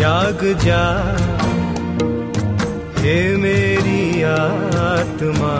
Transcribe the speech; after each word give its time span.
जाग 0.00 0.42
जा, 0.64 0.82
हे 2.98 3.16
मेरी 3.36 4.22
आत्मा, 4.30 5.54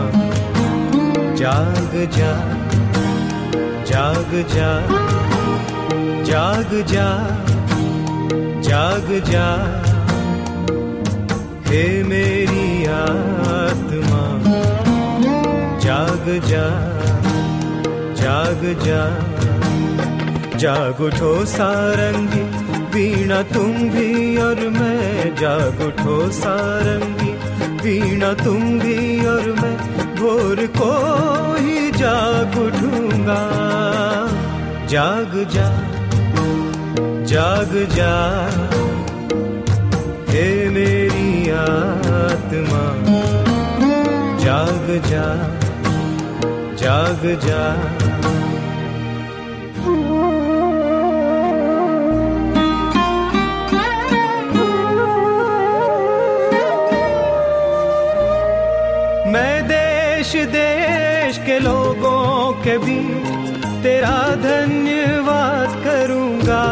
जाग 1.40 1.94
जा 2.16 2.32
जाग 3.90 4.32
जा 4.54 4.70
जाग 6.30 6.72
जा 6.92 7.08
जाग 8.68 9.10
जा, 9.30 9.46
हे 11.68 11.82
मेरी 12.12 12.66
आत्मा, 13.00 14.22
जाग 15.84 16.26
जा 16.48 16.64
जाग 18.22 18.64
जा, 18.86 19.02
जाग 20.64 21.00
उठो 21.02 21.34
सारंगी 21.52 22.44
वीणा 22.94 23.42
तुम 23.52 23.72
भी 23.90 24.36
और 24.36 24.58
मैं 24.68 25.34
जाग 25.36 25.80
उठो 25.86 26.16
सारंगी 26.30 27.30
वीणा 27.82 28.32
तुम 28.34 28.78
भी 28.80 28.98
और 29.26 29.46
मैं 29.60 29.76
भोर 30.16 30.66
को 30.78 30.90
ही 31.58 31.90
जाग 31.92 32.58
उठूँगा। 32.58 33.40
जाग 34.86 35.32
जा 35.54 35.68
जाग 37.32 37.72
जा, 37.94 38.12
हे 40.30 40.46
मेरी 40.68 41.50
आत्मा। 41.50 42.82
जाग 44.44 44.86
जा 45.08 45.26
जाग 46.82 47.24
जा 47.44 47.62
देश 60.22 60.34
देश 60.46 61.38
के 61.46 61.58
लोगों 61.58 62.52
के 62.62 62.76
बीच 62.78 63.64
तेरा 63.82 64.18
धन्यवाद 64.42 65.74
करूँगा। 65.84 66.62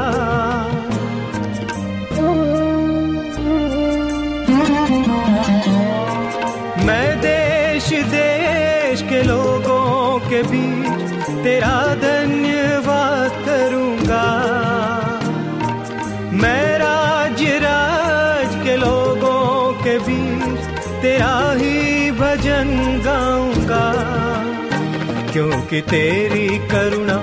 क्योंकि 25.70 25.90
तेरी 25.90 26.48
करुणा 26.68 27.14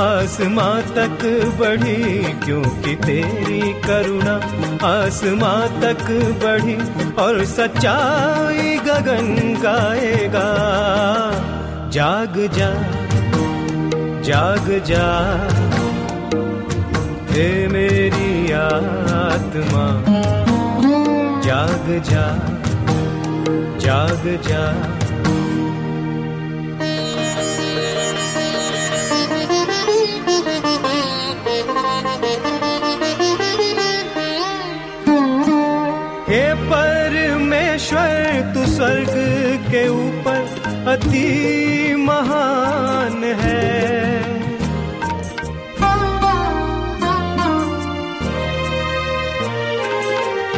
आसमां 0.00 0.82
तक 0.82 1.22
बढ़ी, 1.60 2.22
क्योंकि 2.44 2.94
तेरी 2.94 3.72
करुणा 3.72 4.34
आसमां 4.86 5.80
तक 5.80 6.04
बढ़ी, 6.44 6.76
और 7.22 7.44
सच्चाई 7.44 8.76
गगन 8.76 9.34
गाएगा। 9.62 10.46
जाग 11.88 12.38
जा 12.52 12.70
जाग 14.22 14.70
जा, 14.86 15.08
हे 17.30 17.68
मेरी 17.68 18.52
आत्मा। 18.52 19.86
जाग 21.40 21.90
जा 22.10 22.24
जाग 23.78 24.40
जा। 24.48 24.64
हे 36.28 36.54
परमेश्वर, 36.54 38.06
तू 38.54 38.66
स्वर्ग 38.66 39.14
के 39.70 39.88
ऊपर 39.88 40.40
अति 40.88 41.94
महान 41.98 43.24
है। 43.24 43.68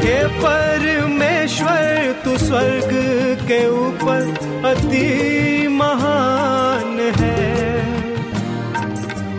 हे 0.04 0.18
परमेश्वर, 0.44 2.14
तू 2.24 2.38
स्वर्ग 2.38 2.90
के 3.48 3.62
ऊपर 3.68 4.20
अति 4.64 5.68
महान 5.70 6.96
है। 7.16 7.50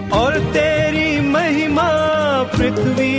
और 0.09 0.39
तेरी 0.39 1.29
महिमा 1.29 1.89
पृथ्वी 2.57 3.10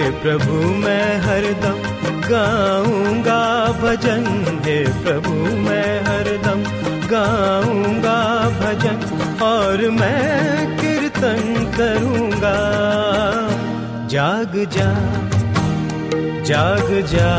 प्रभु, 0.00 0.52
मैं 0.74 1.18
हरदम 1.18 1.78
गाऊँगा 2.28 3.42
भजन। 3.72 4.24
हे 4.64 4.84
प्रभु, 4.84 5.32
मैं 5.56 6.00
हरदम 6.00 6.62
गाऊँगा 7.08 8.20
भजन 8.60 8.96
और 9.42 9.90
मैं 9.90 10.76
कीर्तन 10.76 11.72
करूँगा। 11.76 12.56
जाग 14.06 14.56
जा 14.56 14.90
जाग 16.42 17.06
जा, 17.06 17.32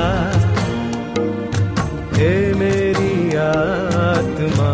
हे 2.14 2.54
मेरी 2.54 3.36
आत्मा। 3.36 4.72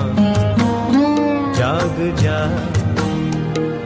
जाग 1.54 2.16
जा 2.18 2.40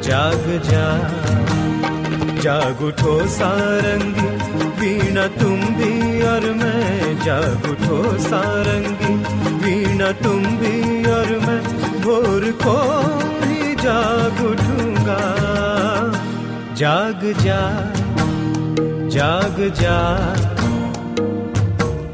जाग 0.02 0.62
जा। 0.72 1.25
जाग 2.46 2.82
उठो 2.82 3.14
सारंगी, 3.28 4.26
वीणा 4.80 5.28
तुम 5.28 5.62
भी 5.78 5.94
और 6.22 6.44
मैं। 6.54 7.20
जाग 7.24 7.64
उठो 7.70 8.18
सारंगी, 8.20 9.14
वीणा 9.64 10.12
तुम 10.12 10.44
भी 10.58 10.76
और 11.12 11.32
मैं। 11.46 11.62
भोर 12.02 12.46
को 12.62 12.76
जाग 13.82 14.42
उठूँगा 14.46 15.18
जाग 16.76 17.26
जा 17.42 17.60
जाग 19.16 19.60
जा। 19.82 19.98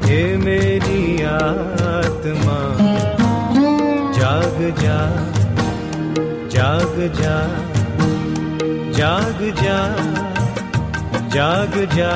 हे 0.04 0.22
मेरी 0.36 1.22
आत्मा, 1.24 2.58
जाग 4.18 4.58
जा 4.80 4.98
जाग 6.48 6.98
जा 7.20 7.36
जाग 8.96 9.40
जा। 9.62 10.21
जाग 11.34 11.74
जा, 11.94 12.14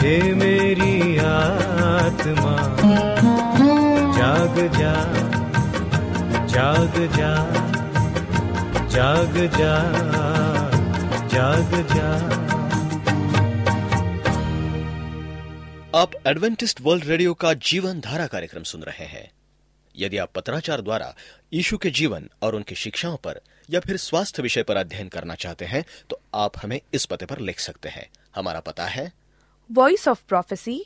हे 0.00 0.16
मेरी 0.34 1.16
आत्मा। 1.18 2.52
जाग 4.18 4.58
जा 4.76 4.92
जाग 6.46 6.98
जा 7.16 7.32
जाग 8.88 9.36
जा 9.56 9.74
जाग 11.28 11.74
जा। 11.92 12.08
आप 15.94 16.10
एडवेंटिस्ट 16.26 16.80
वर्ल्ड 16.82 17.04
रेडियो 17.04 17.34
का 17.34 17.52
जीवन 17.54 18.00
धारा 18.00 18.26
कार्यक्रम 18.26 18.62
सुन 18.62 18.82
रहे 18.82 19.06
हैं। 19.06 19.30
यदि 19.96 20.16
आप 20.16 20.32
पत्राचार 20.34 20.80
द्वारा 20.80 21.14
यीशु 21.52 21.78
के 21.78 21.90
जीवन 21.90 22.28
और 22.42 22.54
उनकी 22.54 22.74
शिक्षाओं 22.74 23.16
पर 23.16 23.40
या 23.70 23.80
फिर 23.80 23.96
स्वास्थ्य 23.96 24.42
विषय 24.42 24.62
पर 24.62 24.76
अध्ययन 24.76 25.08
करना 25.08 25.34
चाहते 25.34 25.64
हैं 25.64 25.84
तो 26.10 26.20
आप 26.34 26.52
हमें 26.62 26.80
इस 26.94 27.04
पते 27.04 27.26
पर 27.26 27.38
लिख 27.38 27.60
सकते 27.60 27.88
हैं। 27.88 28.08
हमारा 28.36 28.60
पता 28.60 28.86
है। 28.86 29.12
वॉइस 29.70 30.08
ऑफ़ 30.08 30.22
प्रोफेसी 30.28 30.84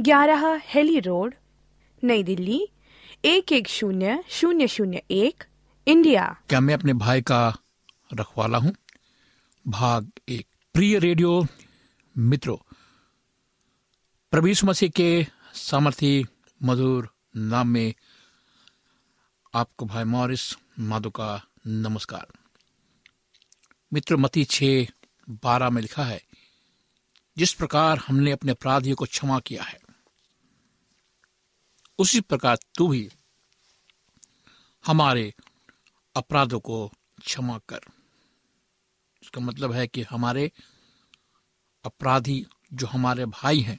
ग्यारह 0.00 0.60
हेली 0.64 0.98
रोड 1.00 1.34
नई 2.04 2.22
दिल्ली 2.22 2.60
एक 3.24 3.52
एक 3.52 3.68
शून्य 3.68 4.24
शून्य 4.30 4.68
शून्य 4.68 5.02
एक 5.10 5.44
इंडिया। 5.86 6.24
क्या 6.48 6.60
मैं 6.60 6.74
अपने 6.74 6.92
भाई 6.92 7.22
का 7.22 7.56
रखवाला 8.12 8.58
हूँ? 8.58 8.74
भाग 9.66 10.10
एक। 10.28 10.46
प्रिय 10.74 10.98
रेडियो 10.98 11.46
मित्रों 12.18 12.56
प्रभु 14.32 14.46
यीशु 14.46 14.66
मसीह 14.66 14.88
के 14.88 15.26
सामर्थी 15.54 16.24
मधुर 16.62 17.08
नाम 17.36 17.68
में 17.68 17.94
आपको 19.54 19.86
भाई 19.86 20.04
मॉरिस 20.04 20.42
माधो 20.78 21.10
का 21.10 21.28
नमस्कार। 21.66 22.26
मित्र 23.92 24.16
मती 24.16 24.44
छ 24.44 24.62
बारह 25.28 25.70
में 25.70 25.80
लिखा 25.82 26.04
है, 26.04 26.20
जिस 27.36 27.54
प्रकार 27.54 27.98
हमने 27.98 28.32
अपने 28.32 28.52
अपराधियों 28.52 28.96
को 28.96 29.04
क्षमा 29.04 29.38
किया 29.40 29.62
है, 29.62 29.78
उसी 31.98 32.20
प्रकार 32.20 32.58
तू 32.74 32.88
भी 32.88 33.08
हमारे 34.84 35.34
अपराधों 36.16 36.60
को 36.60 36.86
क्षमा 37.22 37.58
कर। 37.68 37.80
इसका 39.22 39.40
मतलब 39.40 39.72
है 39.72 39.86
कि 39.86 40.02
हमारे 40.02 40.50
अपराधी 41.84 42.44
जो 42.74 42.86
हमारे 42.86 43.26
भाई 43.26 43.60
हैं, 43.60 43.78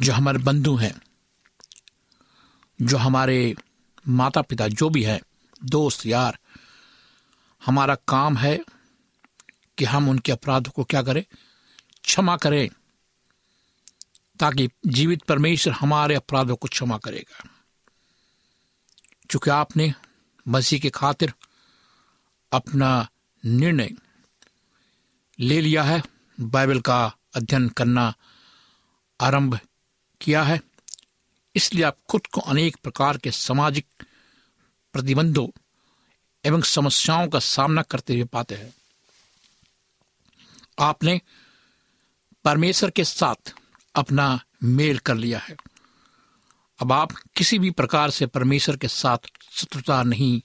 जो 0.00 0.12
हमारे 0.12 0.38
बंधु 0.38 0.76
हैं, 0.76 0.94
जो 2.82 2.96
हमारे 2.96 3.54
माता 4.08 4.42
पिता 4.42 4.68
जो 4.68 4.90
भी 4.90 5.02
है, 5.02 5.20
दोस्त, 5.64 6.06
यार, 6.06 6.38
हमारा 7.66 7.94
काम 7.94 8.36
है 8.36 8.60
कि 9.78 9.84
हम 9.84 10.08
उनके 10.08 10.32
अपराधों 10.32 10.70
को 10.70 10.84
क्या 10.84 11.02
करें? 11.02 11.24
क्षमा 12.04 12.36
करें, 12.36 12.68
ताकि 14.40 14.68
जीवित 14.86 15.22
परमेश्वर 15.22 15.72
हमारे 15.72 16.14
अपराधों 16.14 16.56
को 16.56 16.68
क्षमा 16.68 16.98
करेगा। 16.98 17.48
चूँकि 19.30 19.50
आपने 19.50 19.94
मसीह 20.48 20.80
के 20.80 20.90
खातिर 20.90 21.32
अपना 22.52 23.08
निर्णय 23.44 23.90
ले 25.40 25.60
लिया 25.60 25.82
है, 25.82 26.02
बाइबल 26.40 26.80
का 26.80 27.16
अध्ययन 27.36 27.68
करना 27.68 28.14
आरंभ 29.20 29.58
किया 30.20 30.42
है 30.42 30.60
इसलिए 31.54 31.84
आप 31.84 31.98
खुद 32.10 32.26
को 32.26 32.40
अनेक 32.40 32.76
प्रकार 32.76 33.18
के 33.18 33.30
सामाजिक 33.30 33.86
प्रतिबंधों 34.92 35.48
एवं 36.44 36.62
समस्याओं 36.62 37.28
का 37.28 37.38
सामना 37.38 37.82
करते 37.82 38.14
हुए 38.14 38.24
पाते 38.24 38.54
हैं। 38.54 38.74
आपने 40.80 41.20
परमेश्वर 42.44 42.90
के 42.90 43.04
साथ 43.04 43.52
अपना 43.94 44.40
मेल 44.62 44.98
कर 44.98 45.14
लिया 45.14 45.38
है। 45.38 45.56
अब 46.80 46.92
आप 46.92 47.12
किसी 47.12 47.58
भी 47.58 47.70
प्रकार 47.70 48.10
से 48.10 48.26
परमेश्वर 48.26 48.76
के 48.76 48.88
साथ 48.88 49.18
शत्रुता 49.50 50.02
नहीं 50.02 50.42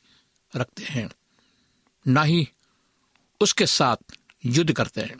रखते 0.55 0.83
हैं, 0.83 1.09
ना 2.07 2.23
ही 2.23 2.49
उसके 3.41 3.65
साथ 3.65 3.97
युद्ध 4.45 4.73
करते 4.73 5.01
हैं। 5.01 5.17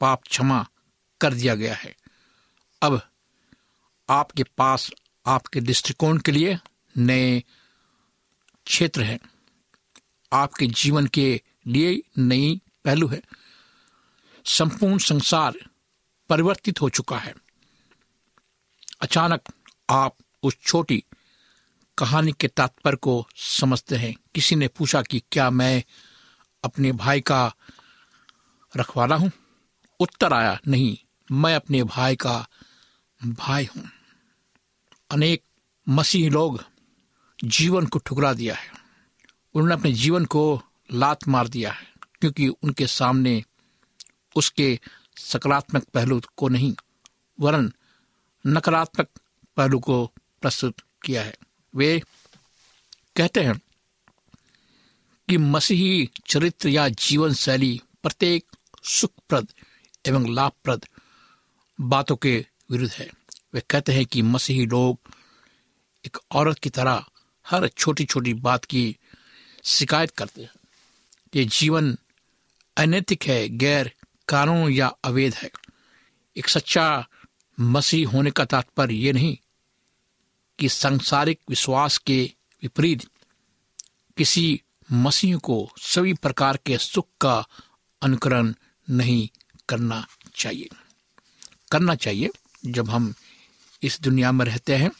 पाप 0.00 0.22
क्षमा 0.22 0.66
कर 1.20 1.34
दिया 1.34 1.54
गया 1.54 1.74
है। 1.74 1.96
अब 2.82 3.09
आपके 4.10 4.42
पास, 4.42 4.90
आपके 5.26 5.60
दृष्टिकोण 5.60 6.18
के 6.18 6.32
लिए 6.32 6.58
नए 6.96 7.40
क्षेत्र 8.66 9.02
हैं। 9.02 9.20
आपके 10.32 10.66
जीवन 10.66 11.06
के 11.06 11.42
लिए 11.66 12.02
नई 12.18 12.60
पहलू 12.84 13.08
है। 13.08 13.22
संपूर्ण 14.44 14.98
संसार 14.98 15.54
परिवर्तित 16.28 16.80
हो 16.80 16.88
चुका 16.88 17.18
है। 17.18 17.34
अचानक 19.00 19.40
आप 19.90 20.16
उस 20.42 20.56
छोटी 20.62 21.04
कहानी 21.98 22.32
के 22.32 22.48
तात्पर्य 22.48 22.96
को 22.96 23.28
समझते 23.36 23.96
हैं। 23.96 24.14
किसी 24.34 24.56
ने 24.56 24.68
पूछा 24.68 25.02
कि 25.02 25.22
क्या 25.32 25.50
मैं 25.50 25.84
अपने 26.64 26.92
भाई 26.92 27.20
का 27.20 27.54
रखवाला 28.76 29.16
हूँ? 29.16 29.32
उत्तर 30.00 30.32
आया, 30.32 30.60
नहीं, 30.68 30.98
मैं 31.32 31.54
अपने 31.54 31.82
भाई 31.82 32.16
का 32.16 32.46
भाई 33.24 33.64
हूँ। 33.64 33.90
अनेक 35.10 35.42
मसीह 35.88 36.30
लोग 36.30 36.64
जीवन 37.44 37.86
को 37.86 37.98
ठुकरा 37.98 38.32
दिया 38.32 38.54
है। 38.54 38.68
उन्होंने 39.54 39.74
अपने 39.74 39.92
जीवन 39.92 40.24
को 40.24 40.62
लात 40.92 41.28
मार 41.28 41.48
दिया 41.48 41.72
है, 41.72 41.86
क्योंकि 42.20 42.48
उनके 42.48 42.86
सामने 42.86 43.44
उसके 44.36 44.80
सकारात्मक 45.16 45.84
पहलू 45.84 46.20
को 46.36 46.48
नहीं, 46.48 46.74
वरन 47.40 47.72
नकारात्मक 48.46 49.08
पहलू 49.56 49.78
को 49.78 50.06
प्रस्तुत 50.42 50.74
किया 51.04 51.22
है। 51.22 51.34
वे 51.74 52.02
कहते 53.16 53.40
हैं 53.40 53.60
कि 55.28 55.36
मसीही 55.36 56.10
चरित्र 56.26 56.68
या 56.68 56.88
जीवन 56.88 57.32
शैली 57.32 57.80
प्रत्येक 58.02 58.44
सुखप्रद 58.84 59.52
एवं 60.06 60.34
लाभप्रद 60.34 60.86
बातों 61.80 62.16
के 62.16 62.46
विरुद्ध 62.70 62.92
है। 62.92 63.19
वे 63.54 63.62
कहते 63.70 63.92
हैं 63.92 64.06
कि 64.06 64.22
मसीही 64.22 64.66
लोग 64.66 64.98
एक 66.06 66.18
औरत 66.32 66.58
की 66.58 66.70
तरह 66.70 67.04
हर 67.46 67.68
छोटी 67.68 68.04
छोटी 68.04 68.34
बात 68.34 68.64
की 68.64 68.96
शिकायत 69.64 70.10
करते 70.10 70.42
हैं। 70.42 70.50
ये 71.34 71.44
जीवन 71.44 71.98
अनैतिक 72.76 73.24
है, 73.24 73.48
गैर 73.48 73.92
कानून 74.28 74.72
या 74.72 74.86
अवैध 74.86 75.34
है। 75.34 75.50
एक 76.36 76.48
सच्चा 76.48 77.06
मसीह 77.60 78.08
होने 78.08 78.30
का 78.30 78.44
तात्पर्य 78.44 78.94
ये 78.94 79.12
नहीं 79.12 79.38
कि 80.58 80.68
सांसारिक 80.68 81.40
विश्वास 81.48 81.98
के 81.98 82.32
विपरीत 82.62 83.08
किसी 84.16 84.62
मसीह 84.92 85.36
को 85.36 85.70
सभी 85.78 86.14
प्रकार 86.14 86.56
के 86.56 86.78
सुख 86.78 87.06
का 87.20 87.46
अनुकरण 88.02 88.54
नहीं 88.90 89.28
करना 89.68 90.06
चाहिए। 90.34 90.68
करना 91.72 91.94
चाहिए 91.94 92.30
जब 92.66 92.90
हम 92.90 93.14
इस 93.82 94.00
दुनिया 94.00 94.32
में 94.32 94.44
रहते 94.44 94.76
हैं। 94.76 94.90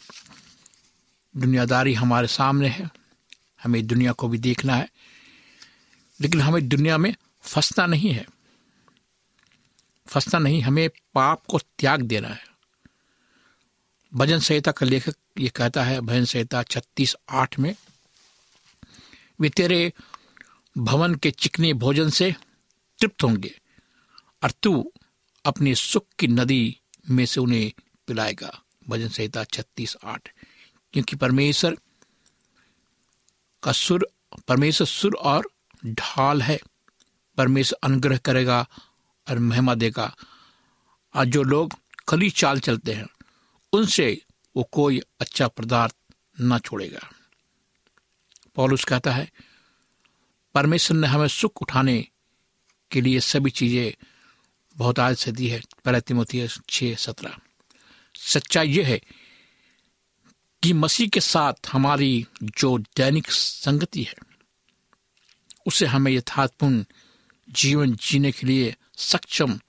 दुनियादारी 1.37 1.95
हमारे 1.95 2.27
सामने 2.27 2.69
है। 2.69 2.91
हमें 3.63 3.87
दुनिया 3.87 4.13
को 4.13 4.29
भी 4.29 4.39
देखना 4.39 4.75
है। 4.75 4.91
लेकिन 6.21 6.41
हमें 6.41 6.69
दुनिया 6.69 6.99
में 6.99 7.15
फंसना 7.43 7.87
नहीं 7.87 8.13
है। 8.13 8.27
फंसना 10.09 10.41
नहीं, 10.41 10.63
हमें 10.63 10.89
पाप 10.89 11.43
को 11.47 11.59
त्याग 11.59 12.03
देना 12.03 12.29
है। 12.29 12.45
भजन 14.15 14.39
संहिता 14.39 14.73
का 14.73 14.87
लेखक 14.87 15.15
ये 15.39 15.49
कहता 15.49 15.85
है, 15.85 16.01
भजन 16.01 16.25
संहिता 16.25 16.63
छत्तीस 16.63 17.17
आठ 17.31 17.59
में, 17.59 17.77
वे 19.41 19.49
तेरे 19.49 19.93
भवन 20.79 21.15
के 21.15 21.31
चिकने 21.31 21.73
भोजन 21.73 22.11
से 22.11 22.35
तृप्त 23.01 23.23
होंगे 23.23 23.61
और 24.43 24.51
तू 24.51 24.93
अपने 25.45 25.75
सुख 25.75 26.07
की 26.19 26.27
नदी 26.27 26.81
में 27.11 27.27
से 27.27 27.41
उन्हें 27.41 27.73
पिलाएगा। 28.07 28.63
भजन 28.91 29.09
संहिता 29.09 29.45
छत्तीस 29.45 29.97
आठ, 30.05 30.29
क्योंकि 30.93 31.17
परमेश्वर 31.17 31.77
का 33.63 33.73
सुर, 33.73 34.11
परमेश्वर 34.49 34.87
सुर 34.87 35.15
और 35.15 35.51
ढाल 35.87 36.43
है। 36.43 36.61
परमेश्वर 37.37 37.79
अनुग्रह 37.83 38.17
करेगा 38.17 38.69
और 39.31 39.39
महिमा 39.39 39.75
देगा। 39.75 40.17
और 41.15 41.25
जो 41.25 41.43
लोग 41.43 41.75
खली 42.09 42.31
चाल 42.31 42.61
चलते 42.61 42.93
हैं, 42.93 43.07
उनसे 43.73 44.23
वो 44.57 44.63
कोई 44.73 45.01
अच्छा 45.21 45.49
पदार्थ 45.49 45.97
न 46.41 46.59
छोड़ेगा। 46.59 47.11
पॉलुस 48.55 48.85
कहता 48.85 49.11
है, 49.11 49.31
परमेश्वर 50.55 50.97
ने 50.97 51.07
हमें 51.07 51.29
सुख 51.29 51.63
उठाने 51.63 52.09
के 52.91 53.01
लिए 53.01 53.21
सभी 53.21 53.51
चीज़ें 53.51 54.05
बहुत 54.77 54.99
आज 54.99 55.17
से 55.17 55.33
दी 55.33 55.49
है। 55.49 55.63
पहले 55.85 56.49
छह 56.49 56.95
सत्रह। 56.95 57.39
सच्चाई 58.21 58.69
यह 58.69 58.87
है 58.87 59.01
कि 60.63 60.73
मसीह 60.73 61.09
के 61.09 61.21
साथ 61.21 61.53
हमारी 61.73 62.27
जो 62.43 62.79
दैनिक 62.79 63.31
संगति 63.31 64.03
है, 64.03 64.15
उसे 65.67 65.87
हमें 65.87 66.13
यथार्थपूर्ण 66.13 66.85
जीवन 67.51 67.97
जीने 67.97 68.33
के 68.33 68.47
लिए 68.47 68.77
सक्षम 68.97 69.61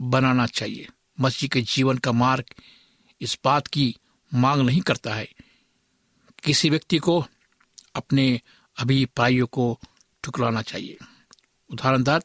बनाना 0.00 0.46
चाहिए। 0.46 0.88
मसीह 1.20 1.48
के 1.48 1.60
जीवन 1.60 1.98
का 1.98 2.12
मार्ग 2.12 2.44
इस 3.20 3.38
बात 3.44 3.66
की 3.66 3.96
मांग 4.34 4.60
नहीं 4.60 4.80
करता 4.80 5.14
है। 5.14 5.28
किसी 6.44 6.70
व्यक्ति 6.70 6.98
को 6.98 7.26
अपने 7.94 8.40
अभिप्रायों 8.78 9.46
को 9.46 9.80
ठुकराना 10.22 10.62
चाहिए। 10.62 10.98
उदाहरण 11.70 12.20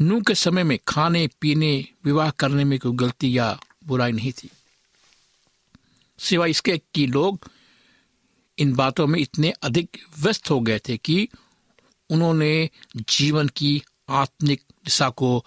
नू 0.00 0.20
के 0.20 0.34
समय 0.34 0.62
में 0.62 0.78
खाने, 0.88 1.28
पीने, 1.40 1.86
विवाह 2.04 2.30
करने 2.30 2.64
में 2.64 2.78
कोई 2.78 2.92
गलती 2.94 3.38
या 3.38 3.60
बुराई 3.86 4.12
नहीं 4.12 4.32
थी। 4.32 4.50
सिवाय 6.18 6.50
इसके 6.50 6.78
कि 6.94 7.06
लोग 7.06 7.50
इन 8.58 8.74
बातों 8.74 9.06
में 9.06 9.20
इतने 9.20 9.50
अधिक 9.50 9.96
व्यस्त 10.18 10.50
हो 10.50 10.60
गए 10.60 10.78
थे 10.78 10.96
कि 10.96 11.28
उन्होंने 12.10 12.70
जीवन 12.96 13.48
की 13.48 13.82
आत्मिक 14.08 14.62
दिशा 14.84 15.10
को 15.10 15.44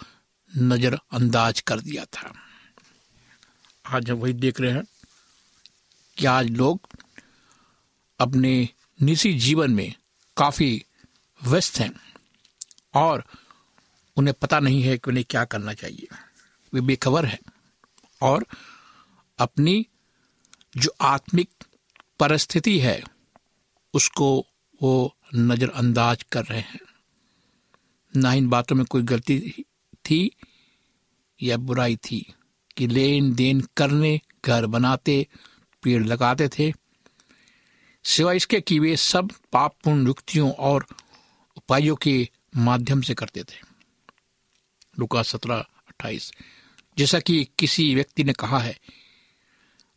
नजरअंदाज 0.58 1.60
कर 1.60 1.80
दिया 1.80 2.06
था। 2.06 2.34
आज 3.86 4.12
हम 4.12 4.18
वही 4.18 4.34
देख 4.34 4.62
रहे 4.62 4.72
हैं 4.72 4.84
कि 6.18 6.26
आज 6.26 6.50
लोग 6.50 6.90
अपने 8.20 8.70
निजी 9.02 9.34
जीवन 9.34 9.72
में 9.72 9.94
काफ़ी 10.38 10.86
व्यस्त 11.44 11.80
हैं 11.80 11.92
और 12.94 13.24
उन्हें 14.18 14.36
पता 14.42 14.60
नहीं 14.60 14.82
है 14.82 14.98
कि 14.98 15.10
उन्हें 15.12 15.26
क्या 15.30 15.46
करना 15.46 15.74
चाहिए। 15.74 16.08
वे 16.74 16.82
बेखबर 16.82 17.26
हैं। 17.26 17.40
और 18.22 18.46
अपनी 19.40 19.88
जो 20.78 20.96
आत्मिक 21.02 21.50
परिस्थिति 22.20 22.80
है, 22.80 23.04
उसको 23.94 24.48
वो 24.82 25.18
नजरअंदाज 25.36 26.24
कर 26.24 26.46
रहे 26.46 26.60
हैं। 26.60 26.80
ना 28.16 28.34
इन 28.34 28.50
बातों 28.50 28.76
में 28.76 28.86
कोई 28.86 29.02
गलती 29.02 29.66
थी 30.06 30.32
या 31.44 31.58
बुराई 31.58 31.96
थी 31.96 32.34
कि 32.78 32.88
लेन 32.88 33.34
देन 33.34 33.62
करने, 33.78 34.22
घर 34.46 34.66
बनाते, 34.66 35.28
पेड़ 35.84 36.04
लगाते 36.04 36.48
थे। 36.48 36.74
सिवाय 38.04 38.36
इसके 38.36 38.62
कि 38.62 38.80
वे 38.80 38.98
सब 38.98 39.32
पापपूर्ण 39.54 40.08
युक्तियों 40.08 40.52
और 40.52 40.86
उपायों 41.58 41.96
के 41.96 42.30
माध्यम 42.58 43.02
से 43.02 43.14
करते 43.14 43.44
थे। 43.44 43.62
लुका 45.00 45.24
सत्रह 45.24 45.58
अट्ठाईस। 45.58 46.32
जैसा 47.00 47.20
कि 47.20 47.48
किसी 47.60 47.96
व्यक्ति 47.96 48.24
ने 48.24 48.34
कहा 48.34 48.60
है, 48.60 48.80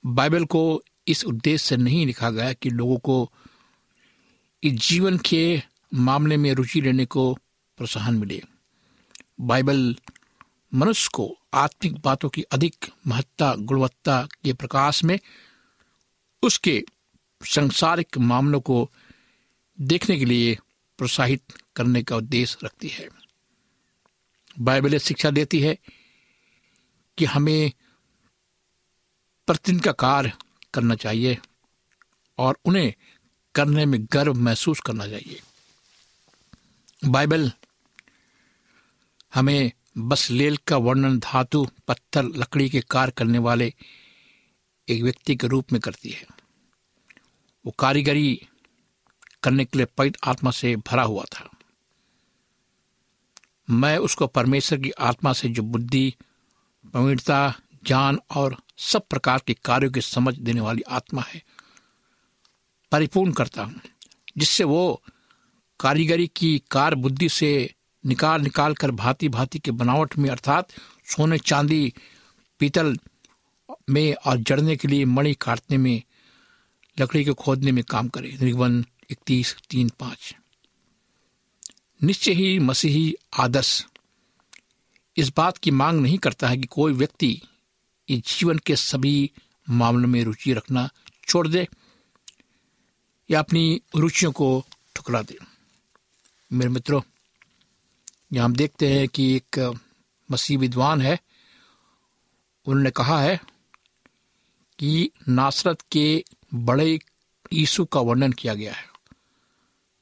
बाइबल 0.06 0.44
को 0.44 0.82
इस 1.08 1.24
उद्देश्य 1.24 1.68
से 1.68 1.76
नहीं 1.76 2.06
लिखा 2.06 2.30
गया 2.30 2.52
कि 2.52 2.70
लोगों 2.70 2.96
को 2.96 3.32
इस 4.62 4.72
जीवन 4.72 5.18
के 5.18 5.62
मामले 5.94 6.36
में 6.36 6.52
रुचि 6.52 6.80
लेने 6.80 7.06
को 7.06 7.34
प्रोत्साहन 7.76 8.14
मिले। 8.14 8.42
बाइबल 9.40 9.96
मनुष्य 10.74 11.10
को 11.14 11.38
आत्मिक 11.54 11.98
बातों 11.98 12.28
की 12.28 12.42
अधिक 12.42 12.86
महत्ता, 13.06 13.54
गुणवत्ता 13.54 14.28
के 14.44 14.52
प्रकाश 14.52 15.04
में 15.04 15.18
उसके 16.42 16.84
संसारिक 17.44 18.18
मामलों 18.18 18.60
को 18.60 18.90
देखने 19.80 20.18
के 20.18 20.24
लिए 20.24 20.58
प्रोत्साहित 20.98 21.42
करने 21.76 22.02
का 22.02 22.16
उद्देश्य 22.16 22.58
रखती 22.64 22.88
है। 22.88 23.08
बाइबल 24.58 24.98
शिक्षा 24.98 25.30
देती 25.30 25.60
है 25.60 25.78
कि 27.18 27.24
हमें 27.24 27.72
प्रतिदिन 29.46 29.80
का 29.80 29.92
कार्य 29.92 30.32
करना 30.74 30.94
चाहिए 30.94 31.38
और 32.38 32.58
उन्हें 32.64 32.94
करने 33.54 33.86
में 33.86 34.06
गर्व 34.12 34.34
महसूस 34.34 34.80
करना 34.80 35.06
चाहिए। 35.06 35.40
बाइबल 37.04 37.52
हमें 39.34 39.72
बस 39.98 40.30
लेल 40.30 40.56
का 40.56 40.76
वर्णन 40.76 41.18
धातु, 41.18 41.68
पत्थर, 41.88 42.24
लकड़ी 42.24 42.70
के 42.70 42.80
कार्य 42.80 43.12
करने 43.16 43.38
वाले 43.38 43.74
एक 44.88 45.02
व्यक्ति 45.02 45.36
के 45.36 45.46
रूप 45.46 45.72
में 45.72 45.80
करती 45.80 46.10
है। 46.10 46.26
वो 47.66 47.72
कारीगरी 47.78 48.48
करने 49.42 49.64
के 49.64 49.78
लिए 49.78 49.86
पवित्र 49.86 50.18
आत्मा 50.24 50.50
से 50.50 50.76
भरा 50.76 51.02
हुआ 51.02 51.24
था। 51.24 51.50
मैं 53.70 53.98
उसको 53.98 54.26
परमेश्वर 54.26 54.78
की 54.78 54.90
आत्मा 54.90 55.32
से 55.32 55.48
जो 55.48 55.62
बुद्धि 55.62 56.14
पवित्रता 56.86 57.54
ज्ञान 57.84 58.18
और 58.36 58.56
सब 58.78 59.02
प्रकार 59.10 59.42
के 59.46 59.54
कार्यों 59.54 59.90
की 59.90 60.00
समझ 60.00 60.38
देने 60.38 60.60
वाली 60.60 60.82
आत्मा 60.82 61.22
है। 61.22 61.42
परिपूर्ण 62.92 63.32
करता 63.32 63.62
हूँ, 63.62 63.80
जिससे 64.38 64.64
वो 64.64 65.02
कारीगरी 65.80 66.30
की 66.36 66.62
कार 66.70 66.94
बुद्धि 66.94 67.28
से 67.28 67.74
निकाल 68.06 68.42
निकाल 68.42 68.74
कर 68.74 68.90
भांति 68.90 69.28
भांति 69.28 69.58
के 69.58 69.70
बनावट 69.70 70.18
में, 70.18 70.30
अर्थात 70.30 70.68
सोने 71.06 71.38
चांदी, 71.38 71.94
पीतल 72.58 72.96
में 73.90 74.14
और 74.14 74.36
जड़ने 74.36 74.76
के 74.76 74.88
लिए 74.88 75.04
मणि 75.04 75.34
काटने 75.34 75.78
में, 75.78 76.02
लकड़ी 77.00 77.24
को 77.24 77.34
खोदने 77.34 77.72
में 77.72 77.84
काम 77.84 78.08
करे। 78.08 78.38
निर्वन 78.42 78.84
इकतीस, 79.10 79.56
तीन, 79.70 79.88
पाँच। 79.88 80.36
निश्चय 82.02 82.32
ही 82.32 82.58
मसीही 82.58 83.14
आदर्श 83.38 83.86
इस 85.16 85.32
बात 85.36 85.58
की 85.58 85.70
मांग 85.70 86.00
नहीं 86.00 86.18
करता 86.18 86.48
है 86.48 86.56
कि 86.56 86.66
कोई 86.66 86.92
व्यक्ति 86.92 87.42
इस 88.08 88.38
जीवन 88.38 88.58
के 88.58 88.76
सभी 88.76 89.30
मामलों 89.70 90.08
में 90.08 90.24
रुचि 90.24 90.52
रखना 90.52 90.88
छोड़ 91.28 91.48
दे 91.48 91.68
या 93.30 93.38
अपनी 93.38 93.80
रुचियों 93.96 94.32
को 94.32 94.64
ठुकरा 94.96 95.22
दे। 95.22 95.38
मेरे 96.52 96.70
मित्रों, 96.70 97.00
यहाँ 98.32 98.44
हम 98.44 98.54
देखते 98.54 98.92
हैं 98.94 99.08
कि 99.08 99.36
एक 99.36 99.80
मसीह 100.30 100.58
विद्वान 100.58 101.00
है। 101.00 101.20
उन्होंने 102.66 102.90
कहा 102.90 103.20
है 103.20 103.40
कि 104.78 105.10
नासरत 105.28 105.82
के 105.92 106.24
बड़े 106.54 106.98
यीशु 107.52 107.84
का 107.84 108.00
वर्णन 108.00 108.32
किया 108.32 108.54
गया 108.54 108.72
है। 108.72 108.84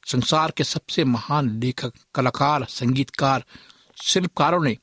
संसार 0.06 0.50
के 0.50 0.64
सबसे 0.64 1.04
महान 1.04 1.60
लेखक, 1.60 1.92
कलाकार, 2.14 2.64
संगीतकार, 2.64 3.44
शिल्पकारों 4.04 4.64
ने 4.64 4.76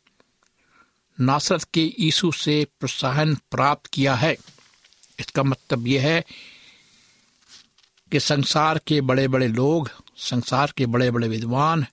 नासरत 1.21 1.63
के 1.73 1.95
यीशु 1.99 2.31
से 2.31 2.67
प्रोत्साहन 2.79 3.35
प्राप्त 3.35 3.87
किया 3.87 4.15
है। 4.15 4.33
इसका 5.19 5.43
मतलब 5.43 5.87
यह 5.87 6.01
है 6.01 6.25
कि 8.11 8.19
संसार 8.19 8.81
के 8.87 9.01
बड़े 9.01 9.27
बड़े 9.27 9.47
लोग, 9.47 9.91
संसार 10.17 10.73
के 10.77 10.85
बड़े 10.85 11.11
बड़े 11.11 11.27
विद्वान, 11.27 11.85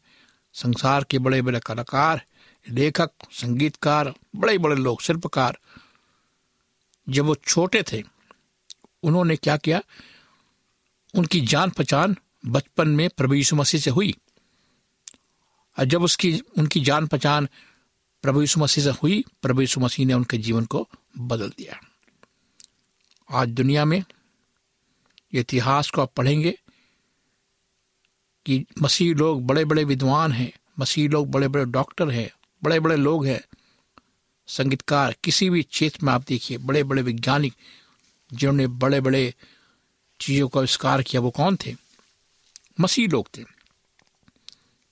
संसार 0.53 1.05
के 1.05 1.19
बड़े 1.19 1.43
बड़े 1.43 1.61
कलाकार, 1.61 2.25
लेखक, 2.71 3.11
संगीतकार 3.33 4.15
बड़े 4.37 4.59
बड़े 4.59 4.77
लोग, 4.77 5.01
शिल्पकार, 5.01 5.59
जब 7.09 7.25
वो 7.25 7.35
छोटे 7.35 7.83
थे, 7.83 8.03
उन्होंने 9.03 9.37
क्या 9.37 9.57
किया? 9.57 9.83
उनकी 11.15 11.41
जान 11.41 11.71
पहचान 11.71 12.17
बचपन 12.47 12.89
में 12.89 13.11
प्रभु 13.11 13.35
यीशु 13.35 13.57
मसीह 13.57 13.81
से 13.81 13.91
हुई। 13.91 14.15
और 15.79 15.85
जब 15.85 16.03
उसकी, 16.03 16.41
उनकी 16.59 16.81
जान 16.81 17.07
पहचान 17.07 17.49
प्रभु 18.25 18.41
यीशु 18.41 18.61
मसीह 18.61 18.85
से 18.85 18.91
हुई, 18.91 19.25
प्रभु 19.43 19.61
यीशु 19.61 19.81
मसीह 19.81 20.07
ने 20.07 20.15
उनके 20.15 20.39
जीवन 20.39 20.65
को 20.65 20.89
बदल 21.19 21.51
दिया। 21.51 21.81
आज 23.31 23.49
दुनिया 23.49 23.85
में 23.85 24.05
इतिहास 25.33 25.91
को 25.91 26.03
आप 26.03 26.13
पढ़ेंगे 26.17 26.59
कि 28.47 28.67
मसीह 28.83 29.15
लोग 29.15 29.47
बड़े 29.47 29.65
बड़े 29.65 29.85
विद्वान 29.85 30.33
हैं, 30.33 30.53
मसीह 30.79 31.09
लोग 31.09 31.31
बड़े 31.31 31.49
बड़े 31.49 31.65
डॉक्टर 31.65 32.11
हैं 32.11 32.31
बड़े 32.65 32.81
बड़े 32.81 32.97
लोग 32.97 33.27
हैं। 33.27 33.41
संगीतकार 34.47 35.17
किसी 35.25 35.51
भी 35.51 35.63
क्षेत्र 35.63 35.99
में 36.03 36.13
आप 36.13 36.25
देखिए 36.29 36.59
बड़े 36.59 36.85
बड़े 36.85 37.03
वैज्ञानिक 37.03 37.55
जिन्होंने 38.33 38.67
बड़े 38.67 39.01
बड़े 39.01 39.35
चीज़ों 40.21 40.49
का 40.49 40.61
आविष्कार 40.61 41.03
किया, 41.03 41.23
वो 41.23 41.31
कौन 41.31 41.59
थे? 41.67 41.77
मसीह 42.81 43.09
लोग 43.09 43.29
थे। 43.39 43.43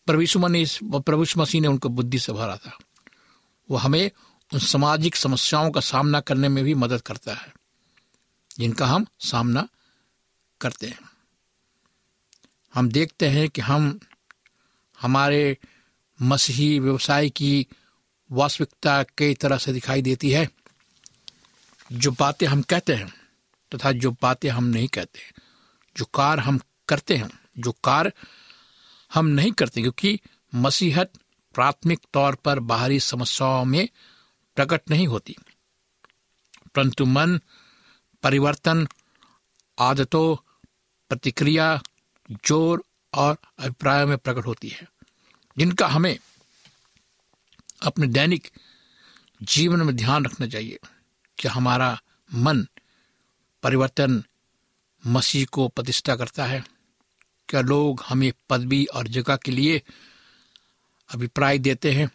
प्रभु 0.06 0.48
ने 0.48 0.66
प्रभु 0.84 1.24
मसीह 1.36 1.60
ने 1.60 1.68
उनको 1.68 1.88
बुद्धि 1.88 2.18
से 2.18 2.32
भरा 2.32 2.56
था। 2.56 2.78
वो 3.70 3.76
हमें 3.76 4.10
उन 4.52 4.58
सामाजिक 4.58 5.16
समस्याओं 5.16 5.70
का 5.70 5.80
सामना 5.80 6.20
करने 6.20 6.48
में 6.48 6.64
भी 6.64 6.74
मदद 6.74 7.00
करता 7.00 7.34
है, 7.34 7.52
जिनका 8.58 8.86
हम 8.86 9.06
सामना 9.20 9.68
करते 10.60 10.86
हैं। 10.86 10.98
हम 12.74 12.88
देखते 12.88 13.28
हैं 13.28 13.48
कि 13.48 13.60
हम, 13.60 14.00
हमारे 15.00 15.58
मसीही 16.22 16.78
व्यवसाय 16.78 17.28
की 17.30 17.66
वास्तविकता 18.32 19.02
कई 19.02 19.34
तरह 19.34 19.58
से 19.58 19.72
दिखाई 19.72 20.02
देती 20.02 20.30
है। 20.30 20.50
जो 21.92 22.10
बातें 22.10 22.46
हम 22.46 22.62
कहते 22.62 22.94
हैं 22.94 23.14
तथा 23.74 23.92
जो 23.92 24.10
बातें 24.22 24.50
हम 24.50 24.64
नहीं 24.64 24.88
कहते, 24.88 25.20
जो 25.96 26.04
कार 26.04 26.40
हम 26.40 26.60
करते 26.88 27.16
हैं, 27.16 27.30
जो 27.58 27.72
कार 27.72 28.12
हम 29.14 29.26
नहीं 29.26 29.52
करते, 29.52 29.80
क्योंकि 29.80 30.20
मसीहत 30.54 31.12
प्राथमिक 31.54 32.00
तौर 32.12 32.34
पर 32.34 32.58
बाहरी 32.60 33.00
समस्याओं 33.00 33.64
में 33.64 33.88
प्रकट 34.56 34.90
नहीं 34.90 35.06
होती। 35.06 35.36
परंतु 36.74 37.06
मन, 37.06 37.40
परिवर्तन, 38.22 38.88
आदतों, 39.78 40.36
प्रतिक्रिया, 41.08 41.82
ज़ोर 42.46 42.84
और 43.14 43.36
अभिप्राय 43.58 44.04
में 44.06 44.18
प्रकट 44.18 44.46
होती 44.46 44.68
है, 44.68 44.88
जिनका 45.58 45.86
हमें 45.86 46.18
अपने 47.82 48.06
दैनिक 48.06 48.50
जीवन 49.42 49.82
में 49.82 49.96
ध्यान 49.96 50.24
रखना 50.24 50.46
चाहिए 50.46 50.78
कि 51.38 51.48
हमारा 51.48 52.00
मन 52.34 52.66
परिवर्तन 53.62 54.22
मसीह 55.06 55.46
को 55.52 55.68
प्रतिष्ठा 55.68 56.16
करता 56.16 56.46
है। 56.46 56.64
क्या 57.48 57.60
लोग 57.60 58.02
हमें 58.08 58.32
पदवी 58.50 58.84
और 58.84 59.08
जगह 59.08 59.36
के 59.36 59.50
लिए 59.50 59.82
अभिप्राय 61.12 61.58
देते 61.58 61.92
हैं। 61.92 62.10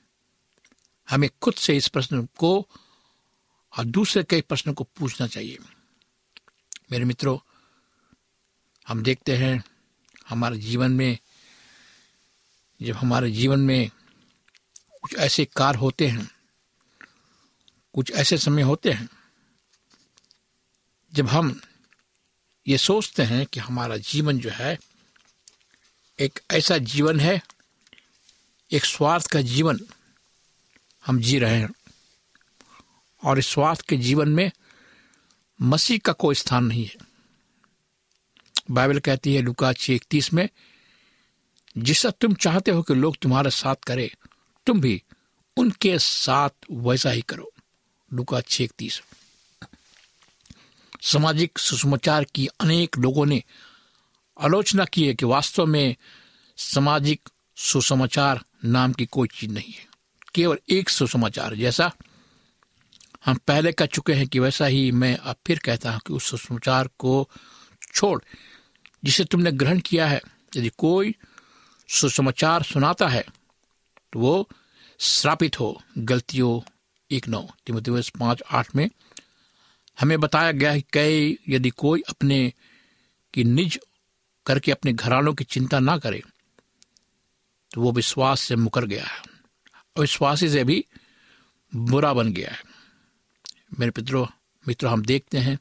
हमें 1.09 1.29
खुद 1.41 1.53
से 1.53 1.77
इस 1.77 1.87
प्रश्न 1.87 2.27
को 2.37 2.67
और 3.77 3.85
दूसरे 3.85 4.23
कई 4.23 4.41
प्रश्नों 4.41 4.73
को 4.73 4.83
पूछना 4.83 5.27
चाहिए। 5.27 5.57
मेरे 6.91 7.05
मित्रों, 7.05 7.39
हम 8.87 9.03
देखते 9.03 9.37
हैं 9.37 9.63
हमारे 10.29 10.57
जीवन 10.57 10.91
में, 10.91 11.17
जब 12.81 12.93
हमारे 12.93 13.31
जीवन 13.31 13.59
में 13.59 13.91
कुछ 15.01 15.15
ऐसे 15.15 15.45
कार्य 15.45 15.79
होते 15.79 16.07
हैं, 16.07 16.31
कुछ 17.93 18.11
ऐसे 18.11 18.37
समय 18.37 18.61
होते 18.61 18.91
हैं, 18.91 19.09
जब 21.13 21.27
हम 21.27 21.61
ये 22.67 22.77
सोचते 22.77 23.23
हैं 23.23 23.45
कि 23.45 23.59
हमारा 23.59 23.97
जीवन 23.97 24.39
जो 24.39 24.49
है 24.49 24.79
एक 26.19 26.39
ऐसा 26.51 26.77
जीवन 26.77 27.19
है 27.19 27.41
एक 28.71 28.85
स्वार्थ 28.85 29.27
का 29.27 29.41
जीवन 29.41 29.79
हम 31.05 31.21
जी 31.21 31.39
रहे 31.39 31.55
हैं। 31.55 31.69
और 33.23 33.39
इस 33.39 33.47
स्वार्थ 33.47 33.81
के 33.81 33.97
जीवन 33.97 34.29
में 34.29 34.51
मसीह 35.61 35.97
का 35.97 36.13
कोई 36.13 36.35
स्थान 36.35 36.65
नहीं 36.65 36.85
है। 36.85 36.95
बाइबल 38.71 38.99
कहती 38.99 39.35
है, 39.35 39.41
लुका 39.41 39.73
छः 39.73 39.93
इकतीस 39.93 40.33
में 40.33 40.49
जिससे 41.77 42.11
तुम 42.11 42.33
चाहते 42.33 42.71
हो 42.71 42.81
कि 42.81 42.93
लोग 42.93 43.17
तुम्हारे 43.21 43.49
साथ 43.49 43.75
करें, 43.75 44.09
तुम 44.65 44.81
भी 44.81 45.03
उनके 45.57 45.99
साथ 45.99 46.49
वैसा 46.71 47.09
ही 47.09 47.21
करो। 47.21 47.51
लुका 48.13 48.41
छः 48.41 48.63
इकतीस। 48.63 49.01
सामाजिक 51.01 51.59
सुसमाचार 51.59 52.23
की 52.23 52.47
अनेक 52.47 52.97
लोगों 52.97 53.25
ने 53.25 53.43
आलोचना 54.41 54.85
की 54.85 55.07
है 55.07 55.13
कि 55.13 55.25
वास्तव 55.25 55.65
में 55.65 55.95
सामाजिक 56.57 57.29
सुसमाचार 57.57 58.43
नाम 58.65 58.93
की 58.93 59.05
कोई 59.05 59.27
चीज़ 59.27 59.51
नहीं 59.51 59.73
है। 59.73 59.85
केवल 60.35 60.57
एक 60.69 60.89
सुसमाचार 60.89 61.55
जैसा 61.55 61.91
हम 63.25 63.37
पहले 63.47 63.71
कह 63.71 63.85
चुके 63.85 64.13
हैं 64.13 64.27
कि 64.27 64.39
वैसा 64.39 64.65
ही 64.65 64.91
मैं 64.91 65.15
अब 65.17 65.35
फिर 65.47 65.59
कहता 65.59 65.91
हूँ 65.91 65.99
कि 66.07 66.13
उस 66.13 66.29
सुसमाचार 66.29 66.89
को 66.99 67.29
छोड़, 67.93 68.21
जिसे 69.05 69.23
तुमने 69.23 69.51
ग्रहण 69.51 69.79
किया 69.79 70.07
है। 70.07 70.21
यदि 70.55 70.69
कोई 70.77 71.15
सुसमाचार 71.89 72.63
सुनाता 72.63 73.07
है 73.07 73.25
तो 74.13 74.19
वो 74.19 74.49
श्रापित 74.99 75.59
हो, 75.59 75.81
गलतियों 75.97 76.59
एक 77.11 77.27
नौ। 77.27 77.41
तिमोथियस 77.65 78.09
पाँच, 78.19 78.41
आठ 78.51 78.75
में 78.75 78.89
हमें 79.97 80.19
बताया 80.19 80.51
गया 80.51 80.71
है 80.71 80.81
कई 80.93 81.37
यदि 81.49 81.69
कोई 81.69 82.03
अपने, 82.09 82.53
की 83.33 83.43
निज 83.43 83.79
करके 84.45 84.71
अपने 84.71 84.93
घरानों 84.93 85.33
की 85.33 85.43
चिंता 85.43 85.79
ना 85.79 85.97
करे 85.97 86.21
तो 87.71 87.81
वो 87.81 87.91
विश्वास 87.91 88.41
से 88.41 88.55
मुकर 88.55 88.85
गया 88.85 89.05
है 89.05 89.21
और 89.95 90.01
विश्वासी 90.01 90.49
से 90.49 90.63
भी 90.63 90.83
बुरा 91.73 92.13
बन 92.13 92.31
गया 92.33 92.51
है। 92.51 92.61
मेरे 93.79 93.91
पितरों, 93.91 94.25
मित्रों, 94.65 94.91
हम 94.91 95.01
देखते 95.01 95.37
हैं 95.37 95.57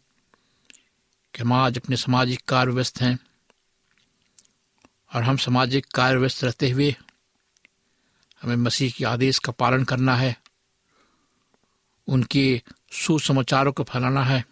कि 1.34 1.42
हम 1.42 1.52
आज 1.52 1.78
अपने 1.78 1.96
सामाजिक 1.96 2.44
कार्य 2.48 2.72
व्यस्त 2.72 3.00
हैं 3.00 3.18
और 5.14 5.22
हम 5.22 5.36
सामाजिक 5.36 5.86
कार्य 5.86 6.18
व्यस्त 6.18 6.44
रहते 6.44 6.70
हुए 6.70 6.94
हमें 8.42 8.56
मसीह 8.56 8.92
के 8.92 9.04
आदेश 9.04 9.38
का 9.38 9.52
पालन 9.52 9.84
करना 9.84 10.16
है, 10.16 10.36
उनके 12.08 12.62
सुसमाचारों 12.92 13.72
को 13.72 13.84
फैलाना 13.84 14.22
है 14.24 14.44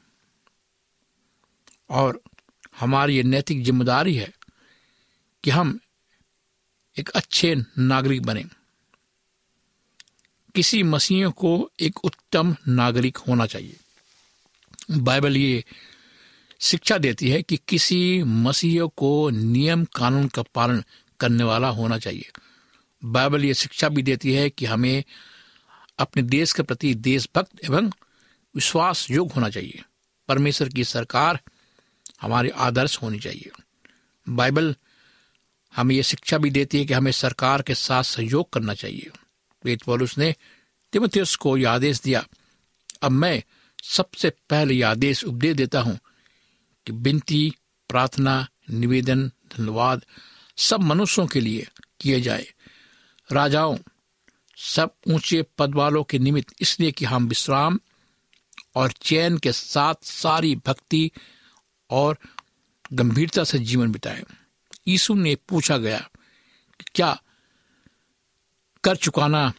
और 1.90 2.20
हमारी 2.78 3.16
ये 3.16 3.23
नैतिक 3.23 3.62
ज़िम्मेदारी 3.64 4.14
है 4.16 4.32
कि 5.44 5.50
हम 5.50 5.78
एक 6.98 7.08
अच्छे 7.08 7.56
नागरिक 7.78 8.22
बने। 8.22 8.44
किसी 10.54 10.82
मसीह 10.82 11.28
को 11.28 11.70
एक 11.80 12.04
उत्तम 12.04 12.56
नागरिक 12.68 13.16
होना 13.16 13.47
चाहिए। 13.47 13.76
बाइबल 14.90 15.36
ये 15.36 15.64
शिक्षा 16.60 16.99
देती 16.99 17.30
है 17.30 17.42
कि 17.42 17.58
किसी 17.69 18.23
मसीह 18.23 18.84
को 18.86 19.30
नियम 19.30 19.84
कानून 19.84 20.28
का 20.28 20.42
पालन 20.42 20.84
करने 21.21 21.45
वाला 21.45 21.69
होना 21.69 21.99
चाहिए। 21.99 22.30
बाइबल 23.04 23.45
ये 23.45 23.54
शिक्षा 23.54 23.88
भी 23.88 24.02
देती 24.02 24.32
है 24.32 24.50
कि 24.50 24.64
हमें 24.64 25.04
अपने 25.99 26.23
देश 26.23 26.52
के 26.52 26.62
प्रति 26.62 26.95
देशभक्त 26.95 27.64
एवं 27.64 27.88
विश्वास 28.54 29.10
योग 29.10 29.32
होना 29.32 29.49
चाहिए। 29.49 29.82
परमेश्वर 30.28 30.69
की 30.69 30.84
सरकार 30.84 31.40
हमारे 32.23 32.49
आदर्श 32.49 32.99
होनी 33.02 33.19
चाहिए। 33.19 33.50
बाइबल 34.28 34.76
हमें 35.76 35.95
यह 35.95 36.02
शिक्षा 36.02 36.39
भी 36.39 36.50
देती 36.50 36.78
है 36.78 36.84
कि 36.84 36.95
हमें 36.95 37.13
सरकार 37.13 37.63
के 37.63 37.75
साथ 37.75 38.02
सहयोग 38.02 38.52
करना 38.52 38.75
चाहिए। 38.75 39.10
वेद 39.65 39.82
पौलुस 39.82 40.19
ने 40.19 40.34
तिमोथियस 40.93 41.37
को 41.37 41.56
यह 41.56 41.71
आदेश 41.71 42.00
दिया। 42.00 42.26
अब 43.02 43.10
मैं 43.10 43.43
सबसे 43.84 44.30
पहले 44.30 44.75
यह 44.75 44.89
आदेश 44.89 45.25
उपदेश 45.25 45.56
देता 45.56 45.80
हूँ 45.80 45.99
कि 46.87 46.93
विनती, 46.93 47.52
प्रार्थना, 47.89 48.47
निवेदन, 48.71 49.28
धन्यवाद 49.28 50.04
सब 50.56 50.80
मनुष्यों 50.80 51.26
के 51.26 51.41
लिए 51.41 51.69
किए 52.00 52.21
जाए। 52.21 52.47
राजाओं, 53.32 53.76
सब 54.56 54.95
ऊँचे 55.08 55.43
पद 55.58 55.75
वालों 55.75 56.04
के 56.04 56.19
निमित्त 56.19 56.54
इसलिए 56.60 56.93
कि 56.93 57.04
हम 57.04 57.28
विश्राम 57.28 57.80
और 58.75 58.93
चैन 58.93 59.39
के 59.39 59.52
साथ 59.52 59.95
सारी 60.02 60.56
भक्ति 60.56 61.10
और 61.91 62.19
गंभीरता 62.93 63.45
से 63.45 63.58
जीवन 63.58 63.93
बिताए। 63.93 64.23
यीशु 64.88 65.14
ने 65.14 65.34
पूछा 65.34 65.78
गया 65.78 66.08
क्या 66.94 67.23
कर 68.84 68.97
चुकाना 68.97 69.52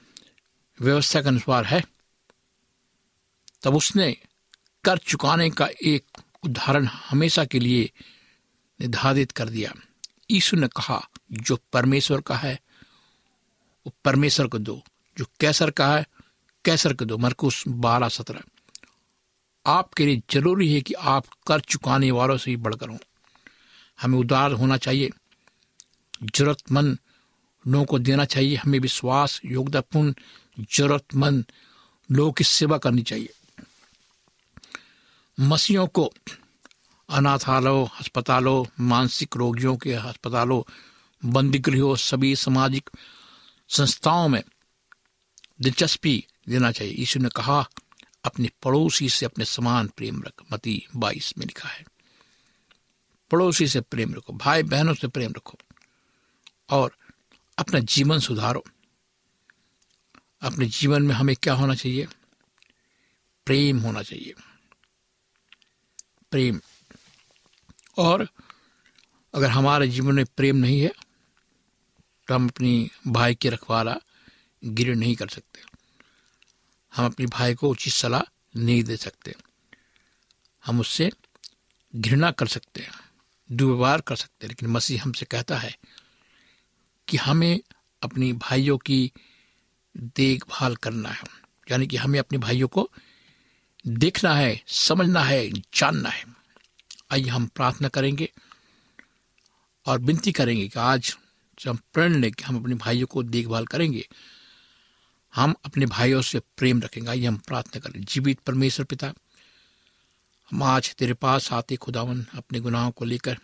व्यवस्था 0.81 1.21
के 1.21 1.27
अनुसार 1.27 1.65
है? 1.65 1.83
तब 3.63 3.75
उसने 3.75 4.17
कर 4.83 4.97
चुकाने 4.97 5.49
का 5.49 5.69
एक 5.83 6.05
उदाहरण 6.43 6.85
हमेशा 6.85 7.45
के 7.45 7.59
लिए 7.59 7.91
निर्धारित 8.81 9.31
कर 9.31 9.49
दिया। 9.49 9.73
यीशु 10.31 10.57
ने 10.57 10.67
कहा, 10.67 11.09
जो 11.31 11.59
परमेश्वर 11.73 12.21
का 12.21 12.35
है, 12.35 12.61
वो 13.85 13.93
परमेश्वर 14.05 14.47
को 14.47 14.59
दो। 14.59 14.83
जो 15.17 15.25
कैसर 15.39 15.71
का 15.71 15.95
है, 15.95 16.07
कैसर 16.65 16.93
को 16.93 17.05
दो। 17.05 17.17
मरकुस 17.17 17.63
बारह 17.67 18.09
सत्रह। 18.09 18.41
आपके 19.65 20.05
लिए 20.05 20.21
ज़रूरी 20.31 20.73
है 20.73 20.81
कि 20.81 20.93
आप 20.93 21.25
कर 21.47 21.59
चुकाने 21.59 22.11
वालों 22.11 22.37
से 22.37 22.51
ही 22.51 22.57
बढ़कर 22.57 22.89
हों। 22.89 22.97
हमें 24.01 24.19
उदार 24.19 24.51
होना 24.51 24.77
चाहिए। 24.77 25.09
जरूरतमंद 26.23 26.99
लोगों 27.67 27.85
को 27.85 27.99
देना 27.99 28.25
चाहिए। 28.25 28.55
हमें 28.55 28.79
विश्वास 28.79 29.41
योगदापूर्ण 29.45 30.13
जरूरतमंद 30.59 31.45
लोगों 32.11 32.31
की 32.31 32.43
सेवा 32.43 32.77
करनी 32.77 33.01
चाहिए। 33.01 33.29
मसीहों 35.39 35.87
को 35.87 36.13
अनाथालयों, 37.09 37.87
अस्पतालों, 37.99 38.83
मानसिक 38.85 39.37
रोगियों 39.37 39.77
के 39.77 39.93
अस्पतालों 39.93 40.71
बंदी 41.31 41.59
गृहों 41.59 41.95
सभी 41.95 42.35
सामाजिक 42.35 42.89
संस्थाओं 43.69 44.29
में 44.29 44.43
दिलचस्पी 45.61 46.27
देना 46.49 46.71
चाहिए। 46.71 46.93
यीशु 46.93 47.19
ने 47.19 47.29
कहा, 47.29 47.69
अपने 48.25 48.49
पड़ोसी 48.63 49.09
से 49.09 49.25
अपने 49.25 49.45
समान 49.45 49.87
प्रेम 49.87 50.23
रख। 50.23 50.33
मती 50.53 50.87
बाईस 50.95 51.33
में 51.37 51.45
लिखा 51.45 51.69
है। 51.69 51.85
पड़ोसी 53.35 53.67
से 53.67 53.81
प्रेम 53.81 54.13
रखो, 54.15 54.33
भाई 54.33 54.63
बहनों 54.63 54.93
से 54.93 55.07
प्रेम 55.07 55.33
रखो 55.37 55.57
और 56.69 56.97
अपना 57.57 57.79
जीवन 57.79 58.19
सुधारो। 58.19 58.63
अपने 60.41 60.65
जीवन 60.65 61.03
में 61.03 61.15
हमें 61.15 61.35
क्या 61.35 61.53
होना 61.53 61.75
चाहिए? 61.75 62.07
प्रेम 63.45 63.79
होना 63.79 64.03
चाहिए। 64.03 64.33
प्रेम। 66.31 66.61
और 67.97 68.27
अगर 69.35 69.49
हमारे 69.49 69.87
जीवन 69.87 70.15
में 70.15 70.25
प्रेम 70.25 70.55
नहीं 70.55 70.81
है 70.81 70.93
तो 72.27 72.35
हम 72.35 72.47
अपनी 72.49 72.89
भाई 73.07 73.35
की 73.35 73.49
रखवाला 73.49 73.95
गिर 74.63 74.95
नहीं 74.95 75.15
कर 75.15 75.27
सकते। 75.27 75.61
हम 76.95 77.05
अपने 77.05 77.25
भाई 77.25 77.55
को 77.55 77.69
उचित 77.69 77.93
सलाह 77.93 78.21
नहीं 78.55 78.83
दे 78.83 78.97
सकते। 78.97 79.35
हम 80.65 80.79
उससे 80.79 81.11
घृणा 81.95 82.31
कर 82.31 82.47
सकते 82.47 82.81
हैं। 82.81 83.04
दुर्व्यवहार 83.51 84.01
कर 84.01 84.15
सकते 84.15 84.47
लेकिन 84.47 84.69
मसीह 84.69 85.03
हमसे 85.03 85.25
कहता 85.25 85.57
है 85.57 85.77
कि 87.07 87.17
हमें 87.17 87.59
अपनी 88.03 88.33
भाइयों 88.33 88.77
की 88.77 89.11
देखभाल 89.97 90.75
करना 90.75 91.09
है, 91.09 91.23
यानी 91.71 91.87
कि 91.87 91.97
हमें 91.97 92.19
अपने 92.19 92.37
भाइयों 92.37 92.67
को 92.67 92.91
देखना 93.87 94.35
है, 94.35 94.63
समझना 94.67 95.21
है, 95.21 95.49
जानना 95.49 96.09
है। 96.09 96.25
आइए 97.11 97.27
हम 97.27 97.45
प्रार्थना 97.47 97.87
करेंगे 97.87 98.31
और 99.85 99.99
विनती 99.99 100.31
करेंगे 100.31 100.67
कि 100.67 100.79
आज 100.79 101.17
जब 101.59 101.69
हम 101.69 101.79
प्रण 101.93 102.15
लें 102.15 102.31
कि 102.31 102.43
हम 102.43 102.61
अपने 102.61 102.75
भाइयों 102.75 103.07
को 103.07 103.23
देखभाल 103.23 103.65
करेंगे, 103.65 104.07
हम 105.35 105.55
अपने 105.65 105.85
भाइयों 105.85 106.21
से 106.21 106.39
प्रेम 106.39 106.81
रखेंगे। 106.81 107.09
आइए 107.09 107.25
हम 107.25 107.37
प्रार्थना 107.37 107.79
करें। 107.79 108.03
जीवित 108.03 108.39
परमेश्वर 108.39 108.85
पिता 108.85 109.13
हम 110.51 110.63
आज 110.63 110.95
तेरे 110.95 111.13
पास 111.13 111.53
आते 111.53 111.75
खुदावन 111.75 112.25
अपने 112.33 112.59
गुनाहों 112.59 112.91
को 112.91 113.05
लेकर। 113.05 113.37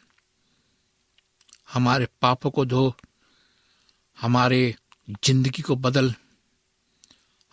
हमारे 1.73 2.07
पापों 2.21 2.49
को 2.51 2.65
धो, 2.65 2.95
हमारे 4.21 4.75
ज़िंदगी 5.23 5.61
को 5.61 5.75
बदल। 5.75 6.13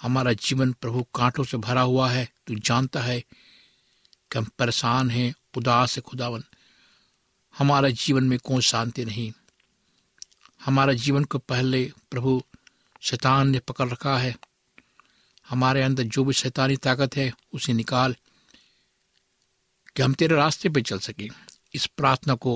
हमारा 0.03 0.33
जीवन 0.33 0.73
प्रभु 0.73 1.07
कांटों 1.15 1.45
से 1.45 1.57
भरा 1.57 1.81
हुआ 1.81 2.11
है, 2.11 2.29
तू 2.47 2.55
जानता 2.55 3.01
है 3.01 3.21
कि 4.33 4.39
हम 4.39 4.45
परेशान 4.45 5.11
हैं 5.11 5.35
उदास 5.57 5.97
है 5.97 6.03
खुदावन। 6.03 6.45
हमारा 7.59 7.89
जीवन 7.89 8.25
में 8.25 8.39
कोई 8.39 8.63
शांति 8.63 9.05
नहीं। 9.05 9.33
हमारा 10.65 10.93
जीवन 10.93 11.25
को 11.25 11.39
पहले 11.39 11.93
प्रभु 12.11 12.43
शैतान 13.01 13.49
ने 13.49 13.59
पकड़ 13.59 13.89
रखा 13.89 14.19
है। 14.19 14.37
हमारे 15.49 15.83
अंदर 15.83 16.03
जो 16.03 16.25
भी 16.25 16.33
शैतानी 16.33 16.77
ताकत 16.77 17.17
है, 17.17 17.33
उसे 17.53 17.73
निकाल। 17.73 18.17
कि 19.99 20.03
हम 20.03 20.13
तेरे 20.15 20.35
रास्ते 20.37 20.69
पे 20.69 20.81
चल 20.83 20.99
सके। 21.01 21.29
इस 21.75 21.87
प्रार्थना 21.89 22.35
को 22.35 22.53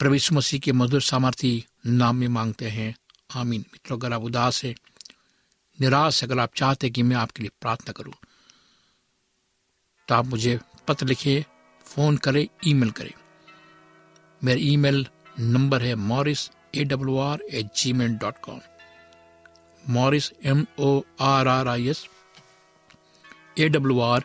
प्रवेश 0.00 0.32
मसीह 0.32 0.60
के 0.60 0.72
मधुर 0.72 1.02
सामर्थी 1.02 1.52
नाम 1.86 2.16
में 2.16 2.28
मांगते 2.28 2.68
हैं। 2.68 2.94
आमीन। 3.30 3.60
मित्रों, 3.62 3.98
अगर 3.98 4.12
आप 4.12 4.22
उदास 4.22 4.62
है, 4.64 4.74
निराश 5.78 6.22
अगर 6.24 6.38
आप 6.38 6.54
चाहते 6.56 6.90
कि 6.90 7.02
मैं 7.02 7.16
आपके 7.16 7.42
लिए 7.42 7.50
प्रार्थना 7.60 7.92
करूँ 7.92 8.12
तो 10.08 10.14
आप 10.14 10.26
मुझे 10.26 10.58
पत्र 10.88 11.06
लिखिए, 11.06 11.44
फ़ोन 11.86 12.16
करें, 12.16 12.46
ईमेल 12.66 12.90
करें। 12.90 13.12
मेरा 14.42 14.60
ईमेल 14.62 15.06
नंबर 15.40 15.82
है 15.82 15.94
Morris 15.94 16.48
A 16.74 16.84
W 16.84 17.18
R 17.18 17.42
at 17.50 17.74
Gmail 17.92 18.16
dot 18.16 18.38
com 18.42 18.60
Morris 19.84 20.32
M 20.44 20.66
O 20.78 21.00
R 21.20 21.48
R 21.48 21.68
I 21.68 21.88
S 21.88 22.04
A 23.58 23.68
W 23.68 24.00
R 24.00 24.24